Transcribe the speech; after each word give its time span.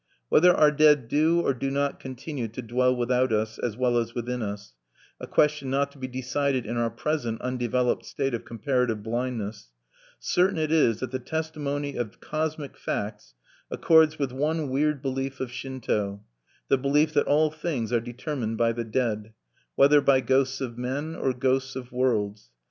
Whether 0.29 0.51
our 0.51 0.71
dead 0.71 1.07
do 1.09 1.41
or 1.41 1.53
do 1.53 1.69
not 1.69 1.99
continue 1.99 2.47
to 2.47 2.63
dwell 2.63 2.95
without 2.95 3.31
us 3.31 3.59
as 3.59 3.77
well 3.77 3.99
as 3.99 4.15
within 4.15 4.41
us, 4.41 4.73
a 5.19 5.27
question 5.27 5.69
not 5.69 5.91
to 5.91 5.99
be 5.99 6.07
decided 6.07 6.65
in 6.65 6.75
our 6.75 6.89
present 6.89 7.39
undeveloped 7.39 8.03
state 8.03 8.33
of 8.33 8.43
comparative 8.43 9.03
blindness, 9.03 9.69
certain 10.17 10.57
it 10.57 10.71
is 10.71 11.01
that 11.01 11.11
the 11.11 11.19
testimony 11.19 11.95
of 11.97 12.19
cosmic 12.19 12.77
facts 12.77 13.35
accords 13.69 14.17
with 14.17 14.31
one 14.31 14.69
weird 14.71 15.03
belief 15.03 15.39
of 15.39 15.51
Shinto: 15.51 16.23
the 16.67 16.79
belief 16.79 17.13
that 17.13 17.27
all 17.27 17.51
things 17.51 17.93
are 17.93 18.01
determined 18.01 18.57
by 18.57 18.71
the 18.71 18.83
dead, 18.83 19.33
whether 19.75 20.01
by 20.01 20.19
ghosts 20.19 20.61
of 20.61 20.79
men 20.79 21.13
or 21.13 21.31
ghosts 21.31 21.75
of 21.75 21.91
worlds. 21.91 22.49